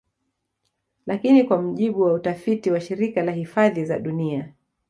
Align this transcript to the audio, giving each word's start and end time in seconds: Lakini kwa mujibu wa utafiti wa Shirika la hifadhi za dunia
Lakini 1.05 1.43
kwa 1.43 1.61
mujibu 1.61 2.01
wa 2.01 2.13
utafiti 2.13 2.71
wa 2.71 2.81
Shirika 2.81 3.23
la 3.23 3.31
hifadhi 3.31 3.85
za 3.85 3.99
dunia 3.99 4.53